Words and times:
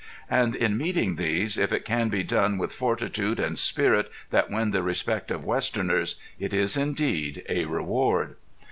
And 0.31 0.55
in 0.55 0.79
meeting 0.79 1.15
these, 1.17 1.59
if 1.59 1.71
it 1.71 1.85
can 1.85 2.09
be 2.09 2.23
done 2.23 2.57
with 2.57 2.71
fortitude 2.73 3.39
and 3.39 3.55
spirit 3.59 4.09
that 4.31 4.49
win 4.49 4.71
the 4.71 4.81
respect 4.81 5.29
of 5.29 5.45
westerners, 5.45 6.15
it 6.39 6.55
is 6.55 6.75
indeed 6.75 7.43
a 7.47 7.65
reward. 7.65 8.35